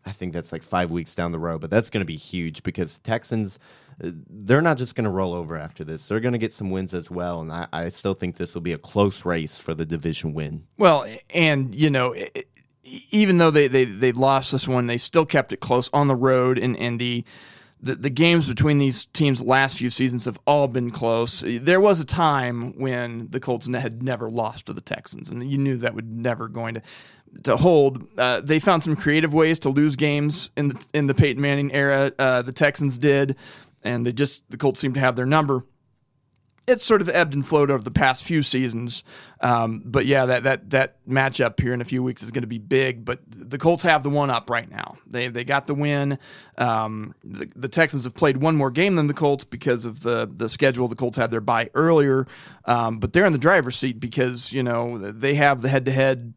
[0.05, 2.63] I think that's like five weeks down the road, but that's going to be huge
[2.63, 3.59] because the Texans.
[4.03, 6.09] They're not just going to roll over after this.
[6.09, 8.63] They're going to get some wins as well, and I, I still think this will
[8.63, 10.67] be a close race for the division win.
[10.79, 12.45] Well, and you know, i- i-
[13.11, 16.17] even though they, they they lost this one, they still kept it close on the
[16.17, 17.25] road in Indy.
[17.83, 21.43] The, the games between these teams last few seasons have all been close.
[21.47, 25.57] There was a time when the Colts had never lost to the Texans, and you
[25.57, 26.83] knew that would never going to
[27.45, 28.07] to hold.
[28.19, 31.73] Uh, they found some creative ways to lose games in the in the Peyton Manning
[31.73, 32.11] era.
[32.19, 33.37] Uh, the Texans did,
[33.83, 35.64] and they just the Colts seem to have their number
[36.71, 39.03] it's sort of ebbed and flowed over the past few seasons.
[39.40, 42.49] Um, but yeah, that that that matchup here in a few weeks is going to
[42.49, 43.05] be big.
[43.05, 44.97] But the Colts have the one up right now.
[45.07, 46.19] They they got the win.
[46.59, 50.31] Um, the, the Texans have played one more game than the Colts because of the
[50.33, 50.88] the schedule.
[50.88, 52.27] The Colts had their bye earlier,
[52.66, 55.93] um, but they're in the driver's seat because you know they have the head to
[55.93, 56.35] head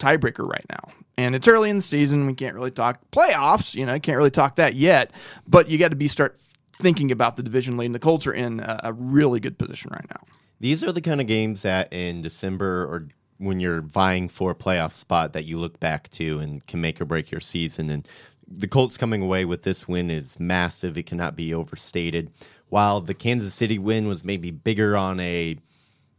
[0.00, 0.92] tiebreaker right now.
[1.16, 2.26] And it's early in the season.
[2.26, 3.76] We can't really talk playoffs.
[3.76, 5.12] You know, can't really talk that yet.
[5.46, 6.40] But you got to be start
[6.76, 7.86] thinking about the division lead.
[7.86, 10.20] And the Colts are in a, a really good position right now.
[10.60, 13.08] These are the kind of games that in December or
[13.38, 17.00] when you're vying for a playoff spot that you look back to and can make
[17.00, 17.90] or break your season.
[17.90, 18.08] And
[18.46, 20.96] the Colts coming away with this win is massive.
[20.96, 22.30] It cannot be overstated.
[22.68, 25.58] While the Kansas City win was maybe bigger on a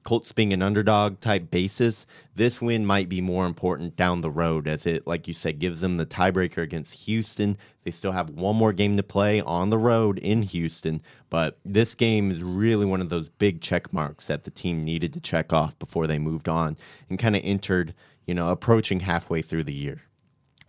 [0.05, 4.67] Colts being an underdog type basis, this win might be more important down the road
[4.67, 7.57] as it, like you said, gives them the tiebreaker against Houston.
[7.83, 11.95] They still have one more game to play on the road in Houston, but this
[11.95, 15.51] game is really one of those big check marks that the team needed to check
[15.51, 16.77] off before they moved on
[17.09, 17.95] and kind of entered,
[18.27, 20.01] you know, approaching halfway through the year.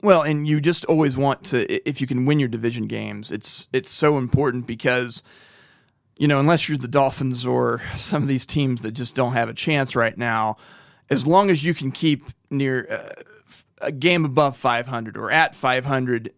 [0.01, 3.68] Well, and you just always want to if you can win your division games, it's
[3.72, 5.22] it's so important because
[6.17, 9.49] you know, unless you're the Dolphins or some of these teams that just don't have
[9.49, 10.57] a chance right now,
[11.11, 13.23] as long as you can keep near uh,
[13.81, 16.33] a game above 500 or at 500,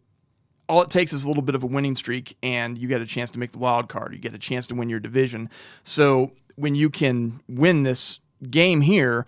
[0.69, 3.07] all it takes is a little bit of a winning streak and you get a
[3.07, 4.12] chance to make the wild card.
[4.12, 5.49] You get a chance to win your division.
[5.85, 9.27] So when you can win this game here,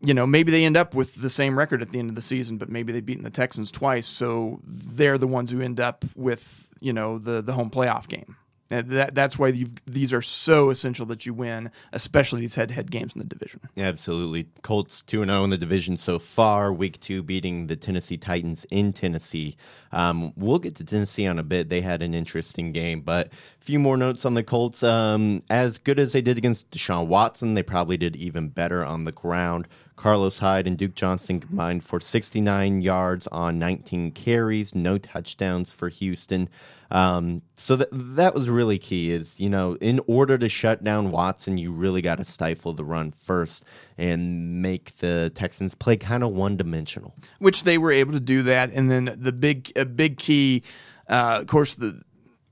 [0.00, 2.22] you know, maybe they end up with the same record at the end of the
[2.22, 6.04] season, but maybe they've beaten the Texans twice, so they're the ones who end up
[6.14, 8.36] with, you know, the the home playoff game.
[8.68, 9.52] That, that's why
[9.86, 13.60] these are so essential that you win, especially these head-to-head games in the division.
[13.76, 16.72] Absolutely, Colts two and zero oh in the division so far.
[16.72, 19.56] Week two, beating the Tennessee Titans in Tennessee.
[19.92, 21.68] Um, we'll get to Tennessee on a bit.
[21.68, 24.82] They had an interesting game, but a few more notes on the Colts.
[24.82, 29.04] Um, as good as they did against Deshaun Watson, they probably did even better on
[29.04, 29.68] the ground.
[29.94, 35.88] Carlos Hyde and Duke Johnson combined for 69 yards on 19 carries, no touchdowns for
[35.88, 36.48] Houston.
[36.90, 39.10] Um, so that that was really key.
[39.10, 42.84] Is you know, in order to shut down Watson, you really got to stifle the
[42.84, 43.64] run first
[43.98, 47.14] and make the Texans play kind of one dimensional.
[47.38, 50.62] Which they were able to do that, and then the big a big key.
[51.08, 52.02] Uh, of course, the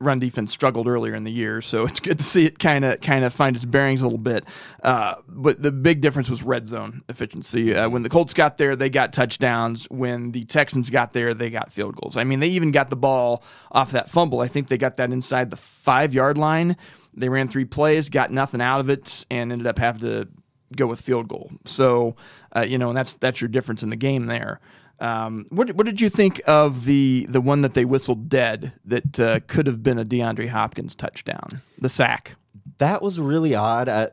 [0.05, 3.01] run defense struggled earlier in the year, so it's good to see it kind of
[3.01, 4.45] kind of find its bearings a little bit.
[4.83, 7.75] Uh, but the big difference was red zone efficiency.
[7.75, 9.87] Uh, when the Colts got there, they got touchdowns.
[9.91, 12.17] When the Texans got there, they got field goals.
[12.17, 14.41] I mean, they even got the ball off that fumble.
[14.41, 16.77] I think they got that inside the five yard line.
[17.15, 20.29] They ran three plays, got nothing out of it, and ended up having to
[20.77, 21.51] go with field goal.
[21.65, 22.17] So,
[22.57, 24.61] uh, you know, and that's that's your difference in the game there.
[25.01, 29.21] Um, what what did you think of the the one that they whistled dead that
[29.21, 32.37] uh, could have been a DeAndre Hopkins touchdown, the sack?
[32.79, 33.89] That was really odd.
[33.89, 34.09] Uh,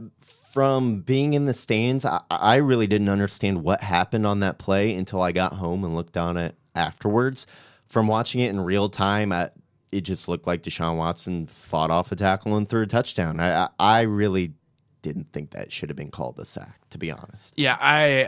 [0.52, 4.94] from being in the stands, I, I, really didn't understand what happened on that play
[4.94, 7.48] until I got home and looked on it afterwards.
[7.88, 9.52] From watching it in real time, I,
[9.94, 13.40] it just looked like Deshaun Watson fought off a tackle and threw a touchdown.
[13.40, 14.54] I, I really
[15.02, 17.54] didn't think that should have been called a sack, to be honest.
[17.56, 18.28] Yeah, I,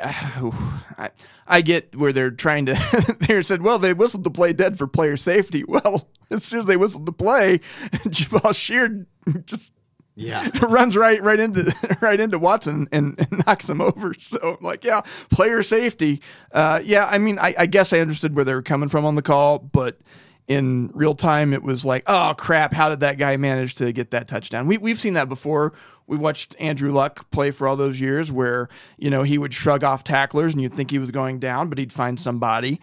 [0.98, 1.10] I,
[1.48, 3.16] I get where they're trying to.
[3.28, 5.64] they said, well, they whistled the play dead for player safety.
[5.74, 7.58] Well, as soon as they whistled the play,
[7.90, 9.08] Jabaal Sheard
[9.46, 9.74] just
[10.16, 14.14] yeah runs right right into right into Watson and, and, knocks him over.
[14.14, 16.22] So I'm like, yeah, player safety.
[16.52, 19.16] Uh, yeah, I mean, I, I guess I understood where they were coming from on
[19.16, 20.00] the call, but
[20.48, 24.12] in real time, it was like, oh crap, how did that guy manage to get
[24.12, 24.68] that touchdown?
[24.68, 25.74] We, we've seen that before.
[26.08, 29.84] We watched Andrew Luck play for all those years where, you know, he would shrug
[29.84, 32.82] off tacklers and you'd think he was going down, but he'd find somebody.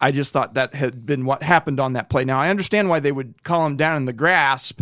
[0.00, 2.24] I just thought that had been what happened on that play.
[2.24, 4.80] Now, I understand why they would call him down in the grasp.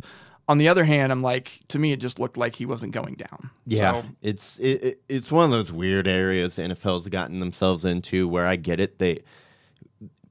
[0.48, 3.14] On the other hand, I'm like, to me, it just looked like he wasn't going
[3.14, 3.50] down.
[3.64, 8.26] Yeah, so, it's it, it's one of those weird areas the NFL's gotten themselves into
[8.26, 8.98] where I get it.
[8.98, 9.22] They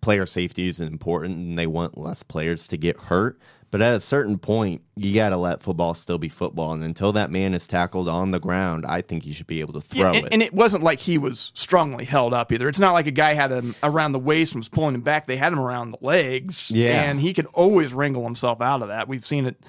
[0.02, 3.40] player safety is important and they want less players to get hurt.
[3.72, 6.74] But at a certain point, you got to let football still be football.
[6.74, 9.74] And until that man is tackled on the ground, I think you should be able
[9.74, 10.34] to throw yeah, and, it.
[10.34, 12.68] And it wasn't like he was strongly held up either.
[12.68, 15.26] It's not like a guy had him around the waist and was pulling him back.
[15.26, 16.70] They had him around the legs.
[16.70, 17.02] Yeah.
[17.02, 19.08] And he could always wrangle himself out of that.
[19.08, 19.64] We've seen it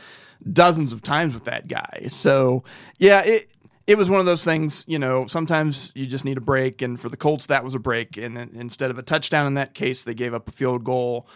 [0.52, 2.06] dozens of times with that guy.
[2.08, 2.64] So,
[2.98, 3.52] yeah, it
[3.86, 6.82] it was one of those things, you know, sometimes you just need a break.
[6.82, 8.16] And for the Colts, that was a break.
[8.16, 11.26] And instead of a touchdown in that case, they gave up a field goal.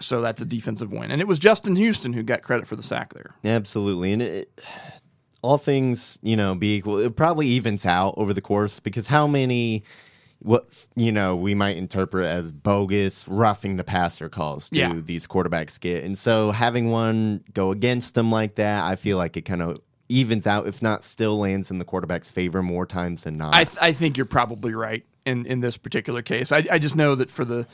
[0.00, 1.10] So that's a defensive win.
[1.10, 3.34] And it was Justin Houston who got credit for the sack there.
[3.44, 4.12] Absolutely.
[4.12, 4.60] And it,
[5.42, 9.26] all things, you know, be equal, it probably evens out over the course because how
[9.26, 9.84] many
[10.42, 14.94] what you know we might interpret as bogus roughing the passer calls do yeah.
[14.94, 19.36] these quarterbacks get and so having one go against them like that i feel like
[19.36, 19.76] it kind of
[20.10, 23.54] evens out, if not still lands in the quarterback's favor more times than not.
[23.54, 26.52] I, th- I think you're probably right in, in this particular case.
[26.52, 27.66] I, I just know that for the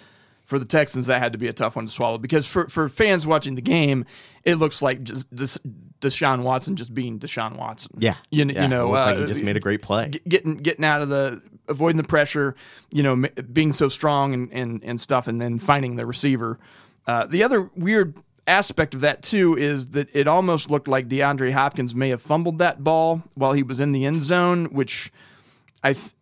[0.47, 2.89] for the Texans, that had to be a tough one to swallow because for, for
[2.89, 4.07] fans watching the game,
[4.45, 5.29] it looks like just
[6.01, 7.97] Deshaun Watson just being Deshaun Watson.
[7.99, 8.63] Yeah, you, yeah.
[8.63, 11.43] you know, uh, like he just made a great play, getting getting out of the
[11.69, 12.55] avoiding the pressure,
[12.93, 16.59] you know, being so strong and and, and stuff, and then finding the receiver.
[17.07, 21.53] Uh, the other weird aspect of that too is that it almost looked like DeAndre
[21.53, 25.13] Hopkins may have fumbled that ball while he was in the end zone, which
[25.83, 26.13] I th-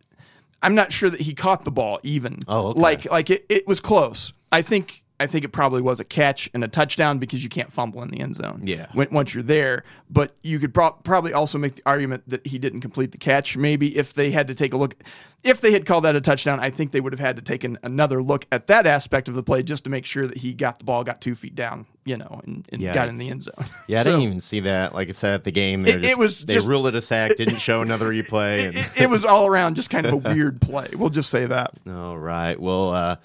[0.64, 2.40] I'm not sure that he caught the ball even.
[2.48, 2.80] Oh, okay.
[2.80, 4.32] like like it, it was close.
[4.50, 7.72] I think I think it probably was a catch and a touchdown because you can't
[7.72, 8.62] fumble in the end zone.
[8.64, 8.86] Yeah.
[8.92, 12.58] When, once you're there, but you could pro- probably also make the argument that he
[12.58, 13.56] didn't complete the catch.
[13.56, 14.94] Maybe if they had to take a look,
[15.42, 17.64] if they had called that a touchdown, I think they would have had to take
[17.64, 20.52] an, another look at that aspect of the play just to make sure that he
[20.52, 23.30] got the ball, got two feet down, you know, and, and Yeah, got in the
[23.30, 23.54] end zone.
[23.88, 24.94] Yeah, I didn't even see that.
[24.94, 27.34] Like I said at the game, It- it was they just- ruled it a sack,
[27.36, 28.66] didn't show another replay.
[28.66, 30.88] And, it, it was all around just kind of a weird play.
[30.94, 31.72] We'll just say that.
[31.88, 33.16] all right, well, uh,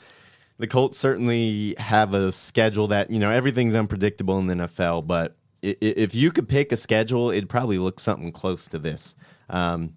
[0.59, 5.35] the Colts certainly have a schedule that you know everything's unpredictable in the NFL, but
[5.61, 9.15] if you could pick a schedule, it'd probably look something close to this.
[9.49, 9.95] Um,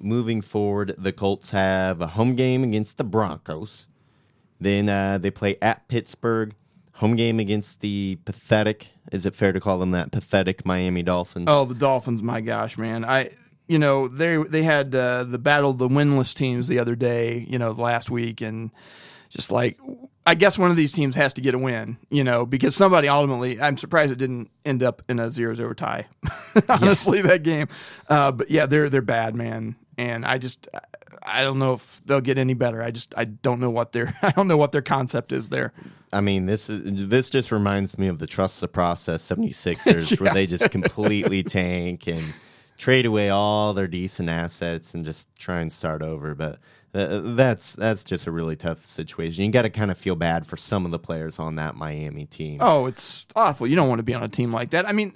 [0.00, 3.88] moving forward, the Colts have a home game against the Broncos.
[4.60, 6.54] Then uh, they play at Pittsburgh.
[6.94, 8.90] Home game against the pathetic.
[9.10, 11.46] Is it fair to call them that pathetic Miami Dolphins?
[11.48, 12.22] Oh, the Dolphins!
[12.22, 13.04] My gosh, man!
[13.04, 13.30] I,
[13.66, 17.44] you know, they they had uh, the battle of the winless teams the other day.
[17.48, 18.70] You know, last week, and
[19.32, 19.78] just like
[20.24, 21.96] I guess one of these teams has to get a win.
[22.10, 26.06] You know, because somebody ultimately, I'm surprised it didn't end up in a 0-0 tie.
[26.68, 27.66] Honestly, that game.
[28.08, 29.74] Uh, but yeah, they're they're bad, man.
[29.98, 30.68] And I just
[31.22, 32.82] I don't know if they'll get any better.
[32.82, 35.72] I just I don't know what their I don't know what their concept is there.
[36.12, 40.32] I mean, this is this just reminds me of the trust the process 76ers where
[40.32, 42.22] they just completely tank and
[42.78, 46.34] trade away all their decent assets and just try and start over.
[46.34, 46.58] But
[46.94, 49.44] uh, that's that's just a really tough situation.
[49.44, 52.26] You got to kind of feel bad for some of the players on that Miami
[52.26, 52.58] team.
[52.60, 53.66] Oh, it's awful.
[53.66, 54.86] You don't want to be on a team like that.
[54.86, 55.14] I mean,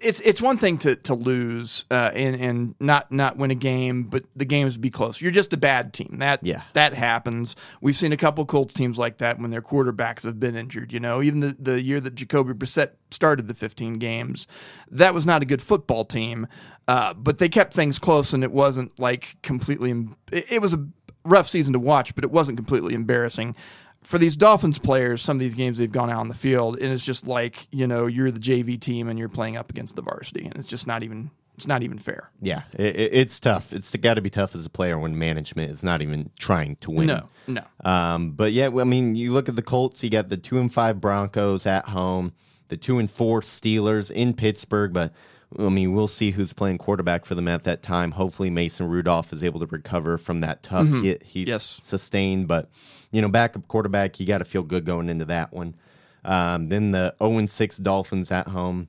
[0.00, 4.02] it's it's one thing to to lose uh, and and not not win a game,
[4.02, 5.20] but the games be close.
[5.22, 6.16] You're just a bad team.
[6.18, 6.62] That Yeah.
[6.74, 7.56] that happens.
[7.80, 10.92] We've seen a couple Colts teams like that when their quarterbacks have been injured.
[10.92, 14.46] You know, even the the year that Jacoby Brissett started the 15 games,
[14.90, 16.48] that was not a good football team.
[16.86, 20.06] Uh, but they kept things close, and it wasn't like completely.
[20.30, 20.86] It, it was a
[21.24, 23.56] rough season to watch, but it wasn't completely embarrassing
[24.02, 26.92] for these Dolphins players, some of these games they've gone out on the field, and
[26.92, 30.02] it's just like you know you're the JV team and you're playing up against the
[30.02, 32.30] varsity, and it's just not even it's not even fair.
[32.42, 33.72] Yeah, it, it- it's tough.
[33.72, 36.90] It's got to be tough as a player when management is not even trying to
[36.90, 37.06] win.
[37.06, 37.62] No, no.
[37.84, 40.02] Um, but yeah, I mean, you look at the Colts.
[40.04, 42.32] You got the two and five Broncos at home,
[42.68, 44.92] the two and four Steelers in Pittsburgh.
[44.92, 45.12] But
[45.58, 48.12] I mean, we'll see who's playing quarterback for them at that time.
[48.12, 51.50] Hopefully, Mason Rudolph is able to recover from that tough hit he's Mm-hmm.
[51.50, 51.78] Yes.
[51.82, 52.48] sustained.
[52.48, 52.70] But
[53.12, 55.76] you know, backup quarterback, you got to feel good going into that one.
[56.24, 58.88] Um, then the zero and six Dolphins at home,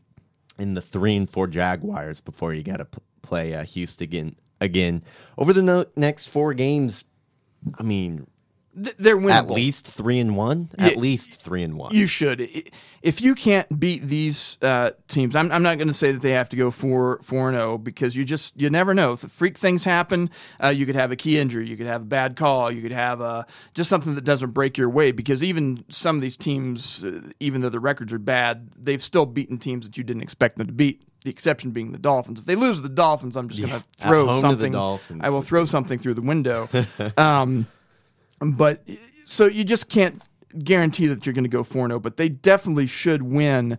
[0.58, 4.36] and the three and four Jaguars before you got to p- play uh, Houston again.
[4.62, 5.04] Again
[5.38, 7.04] over the no- next four games.
[7.78, 8.26] I mean,
[8.82, 9.32] Th- They're winnable.
[9.32, 10.70] at least three and one.
[10.78, 11.94] At least three and one.
[11.96, 12.42] You should.
[13.02, 16.32] If you can't beat these uh, teams, I'm, I'm not going to say that they
[16.32, 19.14] have to go four four and zero because you just you never know.
[19.14, 20.30] If freak things happen,
[20.62, 22.92] uh, you could have a key injury, you could have a bad call, you could
[22.92, 25.12] have uh, just something that doesn't break your way.
[25.12, 29.26] Because even some of these teams, uh, even though the records are bad, they've still
[29.26, 31.04] beaten teams that you didn't expect them to beat.
[31.24, 32.38] The exception being the Dolphins.
[32.38, 35.22] If they lose the Dolphins, I'm just going to throw home to the something.
[35.22, 36.70] I will throw something through the window.
[37.18, 37.66] um,
[38.42, 38.84] but
[39.26, 40.22] so you just can't
[40.64, 43.78] guarantee that you're going to go 4-0 but they definitely should win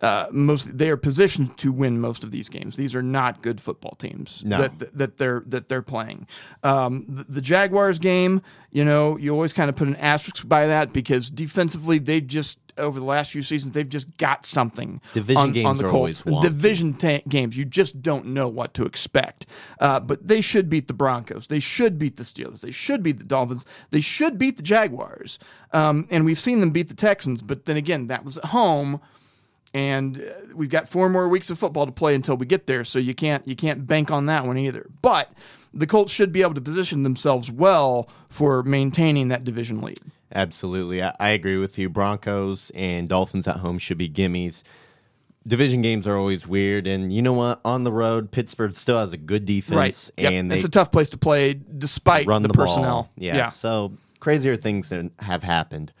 [0.00, 3.60] uh, most they are positioned to win most of these games these are not good
[3.60, 4.58] football teams No.
[4.58, 6.26] that, that they're that they're playing
[6.62, 10.66] um, the, the jaguars game you know you always kind of put an asterisk by
[10.66, 15.42] that because defensively they just over the last few seasons they've just got something Division
[15.42, 16.22] on, games on the are Colts.
[16.26, 16.42] always wonky.
[16.42, 19.46] division ta- games you just don't know what to expect.
[19.80, 21.46] Uh, but they should beat the broncos.
[21.46, 22.60] They should beat the steelers.
[22.60, 23.64] They should beat the dolphins.
[23.90, 25.38] They should beat the jaguars.
[25.72, 29.00] Um, and we've seen them beat the texans but then again that was at home
[29.72, 32.84] and uh, we've got four more weeks of football to play until we get there
[32.84, 34.86] so you can't you can't bank on that one either.
[35.02, 35.32] But
[35.72, 39.98] the colts should be able to position themselves well for maintaining that division lead
[40.34, 41.02] Absolutely.
[41.02, 41.88] I, I agree with you.
[41.88, 44.62] Broncos and Dolphins at home should be gimmies.
[45.46, 46.86] Division games are always weird.
[46.86, 47.60] And you know what?
[47.64, 49.76] On the road, Pittsburgh still has a good defense.
[49.76, 50.32] right Yep.
[50.32, 53.10] And it's a tough place to play despite run the, the, personnel ball.
[53.16, 53.50] Yeah.
[53.50, 55.92] So crazier things have happened.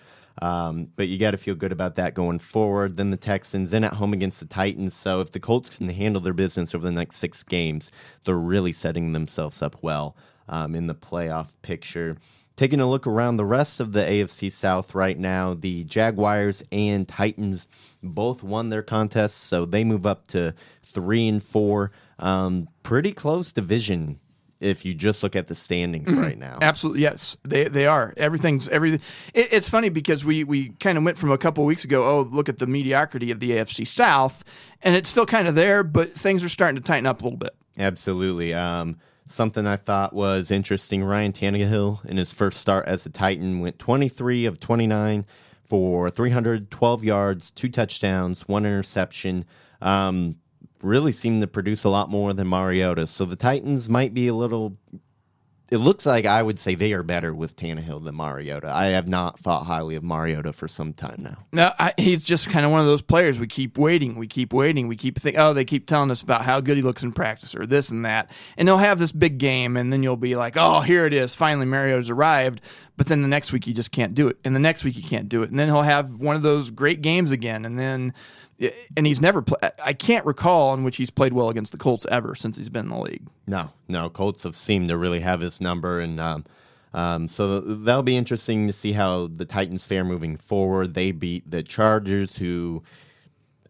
[0.42, 2.96] Um, but you got to feel good about that going forward.
[2.96, 4.94] Then the Texans, then at home against the Titans.
[4.94, 7.92] So if the Colts can handle their business over the next six games,
[8.24, 10.16] they're really setting themselves up well
[10.48, 12.16] um, in the playoff picture.
[12.56, 17.06] Taking a look around the rest of the AFC South right now, the Jaguars and
[17.08, 17.66] Titans
[18.02, 21.90] both won their contests, so they move up to three and four.
[22.20, 24.20] Um, pretty close division
[24.60, 26.58] if you just look at the standings right now.
[26.62, 28.14] Absolutely, yes, they they are.
[28.16, 29.00] Everything's everything.
[29.34, 32.04] It, it's funny because we we kind of went from a couple weeks ago.
[32.06, 34.44] Oh, look at the mediocrity of the AFC South,
[34.82, 37.38] and it's still kind of there, but things are starting to tighten up a little
[37.38, 37.54] bit.
[37.78, 38.54] Absolutely.
[38.54, 41.02] Um, something I thought was interesting.
[41.02, 45.24] Ryan Tannehill in his first start as a Titan went 23 of 29
[45.62, 49.44] for 312 yards, two touchdowns, one interception.
[49.80, 50.36] Um,
[50.82, 53.06] really seemed to produce a lot more than Mariota.
[53.06, 54.76] So the Titans might be a little
[55.74, 58.70] it looks like I would say they are better with Tannehill than Mariota.
[58.72, 61.36] I have not thought highly of Mariota for some time now.
[61.52, 63.40] No, I, he's just kind of one of those players.
[63.40, 66.42] We keep waiting, we keep waiting, we keep thinking, oh, they keep telling us about
[66.42, 69.38] how good he looks in practice or this and that, and they'll have this big
[69.38, 72.60] game, and then you'll be like, oh, here it is, finally Mariota's arrived.
[72.96, 75.02] But then the next week he just can't do it, and the next week he
[75.02, 78.14] can't do it, and then he'll have one of those great games again, and then
[78.96, 79.72] and he's never played.
[79.84, 82.86] I can't recall in which he's played well against the Colts ever since he's been
[82.86, 83.26] in the league.
[83.46, 86.44] No, no, Colts have seemed to really have his number, and um,
[86.92, 90.94] um, so that'll be interesting to see how the Titans fare moving forward.
[90.94, 92.82] They beat the Chargers, who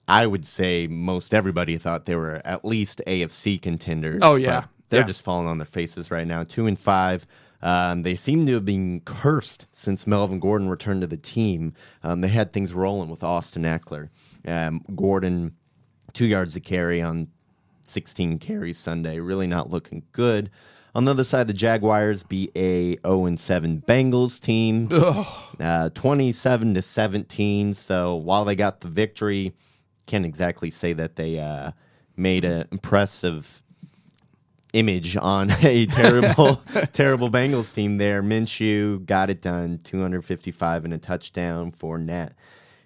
[0.06, 4.20] I would say most everybody thought they were at least AFC contenders.
[4.22, 5.06] Oh yeah, they're yeah.
[5.06, 6.44] just falling on their faces right now.
[6.44, 7.26] Two and five.
[7.62, 11.72] Um, they seem to have been cursed since Melvin Gordon returned to the team.
[12.02, 14.10] Um, they had things rolling with Austin Ekeler.
[14.46, 15.54] Um, Gordon,
[16.12, 17.28] two yards of carry on
[17.86, 19.20] 16 carries Sunday.
[19.20, 20.50] Really not looking good.
[20.94, 24.88] On the other side, the Jaguars beat a 0 and 7 Bengals team,
[25.60, 27.74] uh, 27 to 17.
[27.74, 29.52] So while they got the victory,
[30.06, 31.72] can't exactly say that they uh,
[32.16, 33.60] made an impressive
[34.72, 36.56] image on a terrible,
[36.92, 38.22] terrible Bengals team there.
[38.22, 42.34] Minshew got it done, 255 and a touchdown Fournette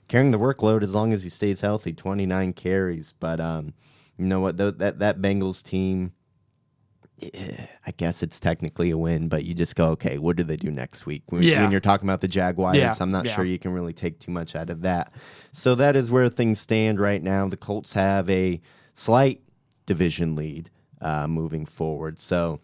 [0.08, 1.92] carrying the workload as long as he stays healthy.
[1.92, 3.74] Twenty nine carries, but um,
[4.16, 4.56] you know what?
[4.56, 6.12] That that Bengals team.
[7.20, 10.56] Eh, I guess it's technically a win, but you just go, okay, what do they
[10.56, 11.24] do next week?
[11.30, 11.62] When, yeah.
[11.62, 12.94] when you're talking about the Jaguars, yeah.
[13.00, 13.34] I'm not yeah.
[13.34, 15.12] sure you can really take too much out of that.
[15.52, 17.48] So that is where things stand right now.
[17.48, 18.60] The Colts have a
[18.94, 19.40] slight
[19.86, 22.20] division lead uh, moving forward.
[22.20, 22.60] So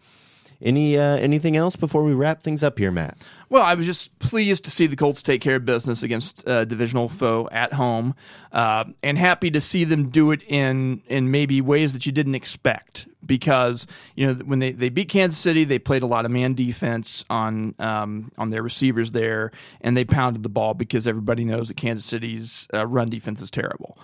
[0.65, 3.17] any uh, anything else before we wrap things up here, Matt?
[3.49, 6.65] Well, I was just pleased to see the Colts take care of business against a
[6.65, 8.15] divisional foe at home,
[8.51, 12.35] uh, and happy to see them do it in in maybe ways that you didn't
[12.35, 13.07] expect.
[13.25, 16.53] Because you know when they, they beat Kansas City, they played a lot of man
[16.53, 19.51] defense on um, on their receivers there,
[19.81, 23.51] and they pounded the ball because everybody knows that Kansas City's uh, run defense is
[23.51, 23.97] terrible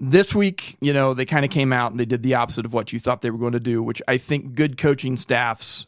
[0.00, 2.74] this week, you know, they kind of came out and they did the opposite of
[2.74, 5.86] what you thought they were going to do, which I think good coaching staffs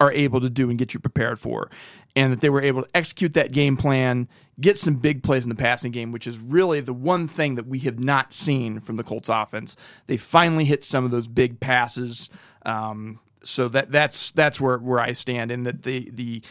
[0.00, 1.70] are able to do and get you prepared for.
[2.14, 4.28] And that they were able to execute that game plan,
[4.60, 7.66] get some big plays in the passing game, which is really the one thing that
[7.66, 9.76] we have not seen from the Colts offense.
[10.06, 12.30] They finally hit some of those big passes.
[12.64, 16.42] Um, so that that's that's where, where I stand, and that the the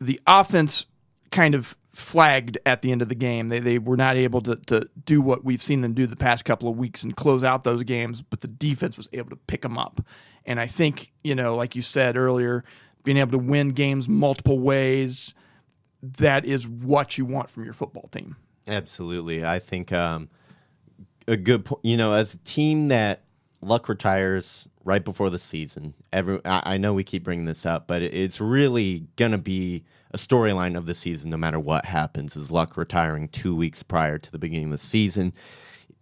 [0.00, 0.86] the offense
[1.30, 3.48] kind of flagged at the end of the game.
[3.48, 6.44] They they were not able to to do what we've seen them do the past
[6.44, 9.62] couple of weeks and close out those games, but the defense was able to pick
[9.62, 10.00] them up.
[10.44, 12.64] And I think, you know, like you said earlier,
[13.04, 15.34] being able to win games multiple ways,
[16.02, 18.36] that is what you want from your football team.
[18.66, 19.44] Absolutely.
[19.44, 20.28] I think um,
[21.26, 23.22] a good point, you know, as a team that
[23.60, 27.86] Luck retires right before the season, every I, I know we keep bringing this up,
[27.86, 32.36] but it's really going to be a storyline of the season no matter what happens
[32.36, 35.34] is Luck retiring two weeks prior to the beginning of the season.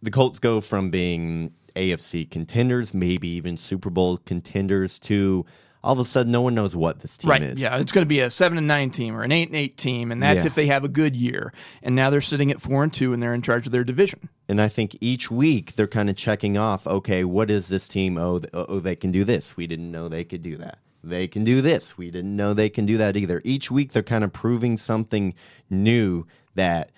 [0.03, 5.45] The Colts go from being AFC contenders, maybe even Super Bowl contenders, to
[5.87, 7.43] all of a sudden no one knows what this team right.
[7.43, 7.61] is.
[7.61, 9.77] Yeah, it's going to be a seven and nine team or an eight and eight
[9.77, 10.49] team, and that's Yeah.
[10.49, 11.53] if they have a good year.
[11.83, 14.29] And now they're sitting at four and two, and they're in charge of their division.
[14.49, 18.19] And I think each week they're kind of checking off, okay, what is this team?
[18.19, 19.57] Oh, oh, oh, they can do this.
[19.57, 20.79] We didn't know they could do that.
[21.05, 21.97] They can do this.
[21.97, 23.41] We didn't know they can do that either.
[23.45, 25.35] Each week they're kind of proving something
[25.71, 26.27] new
[26.57, 26.91] that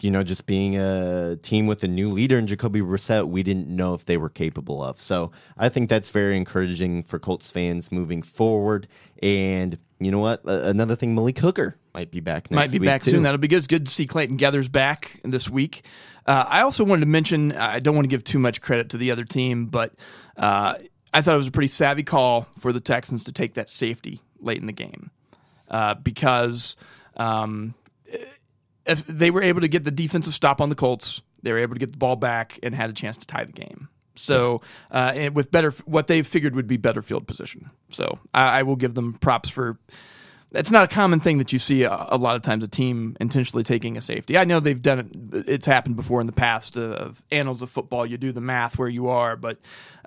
[0.00, 3.68] you know, just being a team with a new leader in Jacoby Brissett, we didn't
[3.68, 5.00] know if they were capable of.
[5.00, 8.88] So I think that's very encouraging for Colts fans moving forward.
[9.22, 10.46] And you know what?
[10.46, 13.12] Uh, another thing, Malik Hooker might be back next Might be week, back too.
[13.12, 13.22] soon.
[13.22, 13.56] That'll be good.
[13.56, 15.82] It's good to see Clayton Geathers back this week.
[16.26, 17.52] Uh, I also wanted to mention.
[17.52, 19.94] I don't want to give too much credit to the other team, but
[20.36, 20.74] uh,
[21.14, 24.20] I thought it was a pretty savvy call for the Texans to take that safety
[24.40, 25.10] late in the game
[25.70, 26.76] uh, because
[27.16, 27.74] um,
[28.86, 31.74] if they were able to get the defensive stop on the Colts, they were able
[31.74, 33.88] to get the ball back and had a chance to tie the game.
[34.14, 37.70] So, uh, and with better, what they figured would be better field position.
[37.90, 39.78] So, I, I will give them props for.
[40.52, 43.16] It's not a common thing that you see a, a lot of times a team
[43.20, 44.38] intentionally taking a safety.
[44.38, 47.70] I know they've done it; it's happened before in the past uh, of annals of
[47.70, 48.06] football.
[48.06, 49.58] You do the math where you are, but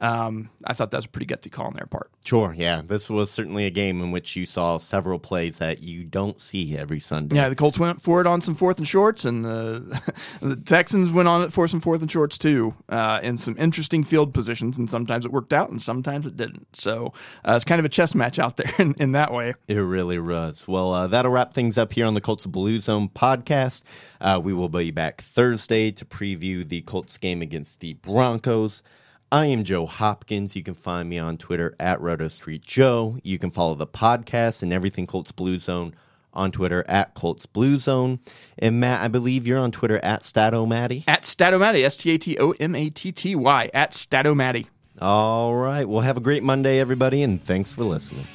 [0.01, 2.09] um, I thought that was a pretty gutsy call on their part.
[2.23, 2.81] Sure, yeah.
[2.85, 6.77] This was certainly a game in which you saw several plays that you don't see
[6.77, 7.35] every Sunday.
[7.35, 10.01] Yeah, the Colts went for it on some fourth and shorts, and the,
[10.41, 14.03] the Texans went on it for some fourth and shorts too, uh, in some interesting
[14.03, 14.77] field positions.
[14.77, 16.67] And sometimes it worked out, and sometimes it didn't.
[16.73, 17.13] So
[17.43, 19.55] uh, it's kind of a chess match out there in, in that way.
[19.67, 20.67] It really, was.
[20.67, 23.83] Well, uh, that'll wrap things up here on the Colts Blue Zone podcast.
[24.21, 28.83] Uh, we will be back Thursday to preview the Colts game against the Broncos.
[29.31, 30.55] I am Joe Hopkins.
[30.55, 33.17] You can find me on Twitter at Roto Street Joe.
[33.23, 35.93] You can follow the podcast and everything Colts Blue Zone
[36.33, 38.19] on Twitter at Colts Blue Zone.
[38.57, 41.03] And Matt, I believe you're on Twitter at Statomatty.
[41.07, 44.67] At Statomatty, S T A T O M A T T Y, at Statomatty.
[45.01, 45.87] All right.
[45.87, 48.27] Well, have a great Monday, everybody, and thanks for listening.